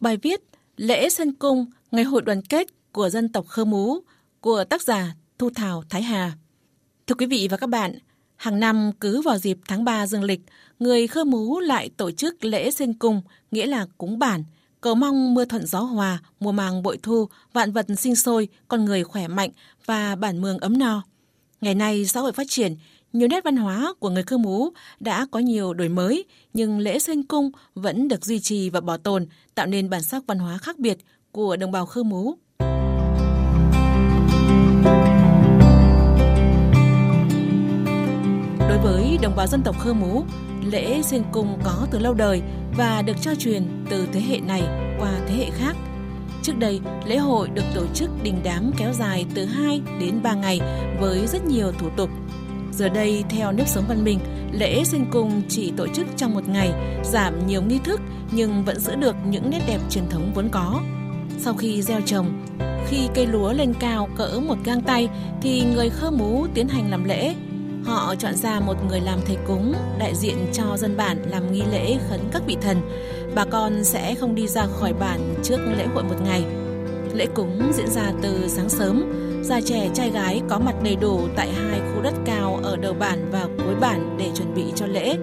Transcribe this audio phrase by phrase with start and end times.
[0.00, 0.40] Bài viết
[0.76, 3.98] Lễ sân Cung, Ngày hội đoàn kết của dân tộc Khơ Mú
[4.40, 6.32] của tác giả Thu Thảo Thái Hà.
[7.06, 7.98] Thưa quý vị và các bạn,
[8.36, 10.40] hàng năm cứ vào dịp tháng 3 dương lịch,
[10.78, 14.44] người Khơ Mú lại tổ chức lễ sân Cung, nghĩa là cúng bản,
[14.80, 18.84] cầu mong mưa thuận gió hòa, mùa màng bội thu, vạn vật sinh sôi, con
[18.84, 19.50] người khỏe mạnh
[19.86, 21.02] và bản mường ấm no.
[21.60, 22.76] Ngày nay xã hội phát triển,
[23.12, 24.68] nhiều nét văn hóa của người Khơ Mú
[25.00, 28.98] đã có nhiều đổi mới, nhưng lễ Sơn Cung vẫn được duy trì và bảo
[28.98, 30.98] tồn, tạo nên bản sắc văn hóa khác biệt
[31.32, 32.34] của đồng bào Khơ Mú.
[38.68, 40.24] Đối với đồng bào dân tộc Khơ Mú,
[40.70, 42.42] lễ Sơn Cung có từ lâu đời
[42.76, 44.62] và được trao truyền từ thế hệ này
[44.98, 45.76] qua thế hệ khác.
[46.42, 50.34] Trước đây, lễ hội được tổ chức đình đám kéo dài từ 2 đến 3
[50.34, 50.60] ngày
[51.00, 52.10] với rất nhiều thủ tục.
[52.78, 54.18] Giờ đây, theo nếp sống văn minh,
[54.52, 56.72] lễ sinh cung chỉ tổ chức trong một ngày,
[57.04, 58.00] giảm nhiều nghi thức
[58.32, 60.80] nhưng vẫn giữ được những nét đẹp truyền thống vốn có.
[61.38, 62.46] Sau khi gieo trồng,
[62.88, 65.08] khi cây lúa lên cao cỡ một gang tay
[65.42, 67.34] thì người khơ mú tiến hành làm lễ.
[67.84, 71.62] Họ chọn ra một người làm thầy cúng, đại diện cho dân bản làm nghi
[71.72, 72.76] lễ khấn các vị thần.
[73.34, 76.44] Bà con sẽ không đi ra khỏi bản trước lễ hội một ngày.
[77.14, 79.04] Lễ cúng diễn ra từ sáng sớm,
[79.48, 82.94] già trẻ trai gái có mặt đầy đủ tại hai khu đất cao ở đầu
[82.94, 85.16] bản và cuối bản để chuẩn bị cho lễ.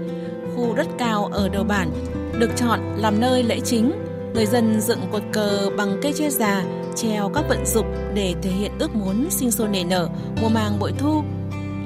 [0.56, 1.92] Khu đất cao ở đầu bản
[2.40, 3.92] được chọn làm nơi lễ chính.
[4.34, 6.64] Người dân dựng cột cờ bằng cây tre già,
[6.96, 10.10] treo các vận dụng để thể hiện ước muốn sinh sôi nảy nở,
[10.42, 11.24] mùa màng bội thu.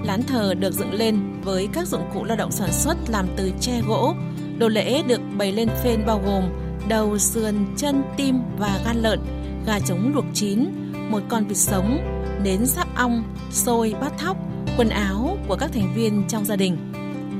[0.03, 3.51] Lán thờ được dựng lên với các dụng cụ lao động sản xuất làm từ
[3.59, 4.13] tre gỗ.
[4.57, 6.43] Đồ lễ được bày lên phên bao gồm
[6.89, 9.19] đầu, sườn, chân, tim và gan lợn,
[9.65, 10.65] gà trống luộc chín,
[11.09, 11.99] một con vịt sống,
[12.43, 14.37] nến sáp ong, xôi, bát thóc,
[14.77, 16.77] quần áo của các thành viên trong gia đình.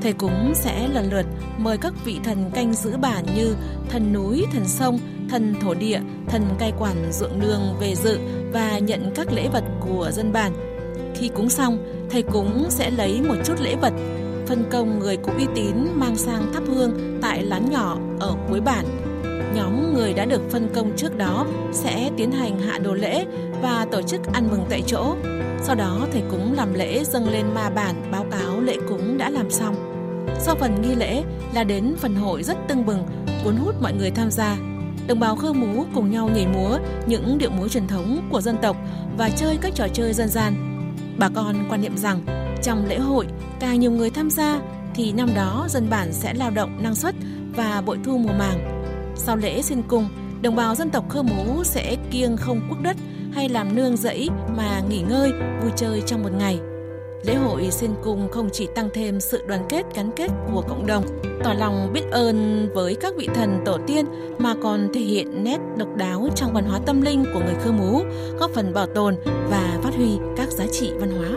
[0.01, 1.25] Thầy cúng sẽ lần lượt
[1.57, 3.55] mời các vị thần canh giữ bản như
[3.89, 8.19] thần núi, thần sông, thần thổ địa, thần cai quản ruộng nương về dự
[8.51, 10.51] và nhận các lễ vật của dân bản.
[11.15, 11.77] Khi cúng xong,
[12.09, 13.93] thầy cúng sẽ lấy một chút lễ vật,
[14.47, 18.61] phân công người có uy tín mang sang thắp hương tại lán nhỏ ở cuối
[18.61, 18.85] bản.
[19.55, 23.25] Nhóm người đã được phân công trước đó sẽ tiến hành hạ đồ lễ
[23.61, 25.15] và tổ chức ăn mừng tại chỗ.
[25.61, 29.29] Sau đó thầy cúng làm lễ dâng lên ma bản báo cáo lễ cúng đã
[29.29, 29.75] làm xong.
[30.39, 31.23] Sau phần nghi lễ
[31.53, 33.05] là đến phần hội rất tưng bừng,
[33.43, 34.57] cuốn hút mọi người tham gia.
[35.07, 38.57] Đồng bào Khơ Mú cùng nhau nhảy múa những điệu múa truyền thống của dân
[38.61, 38.77] tộc
[39.17, 40.53] và chơi các trò chơi dân gian.
[41.17, 42.19] Bà con quan niệm rằng
[42.63, 43.27] trong lễ hội
[43.59, 44.59] càng nhiều người tham gia
[44.95, 47.15] thì năm đó dân bản sẽ lao động năng suất
[47.55, 48.78] và bội thu mùa màng.
[49.21, 50.09] Sau lễ xin cung,
[50.41, 52.97] đồng bào dân tộc Khơ Mú sẽ kiêng không quốc đất
[53.31, 55.31] hay làm nương rẫy mà nghỉ ngơi,
[55.61, 56.59] vui chơi trong một ngày.
[57.23, 60.87] Lễ hội xin cung không chỉ tăng thêm sự đoàn kết gắn kết của cộng
[60.87, 61.03] đồng,
[61.43, 64.05] tỏ lòng biết ơn với các vị thần tổ tiên
[64.37, 67.71] mà còn thể hiện nét độc đáo trong văn hóa tâm linh của người Khơ
[67.71, 68.01] Mú,
[68.39, 71.29] góp phần bảo tồn và phát huy các giá trị văn hóa.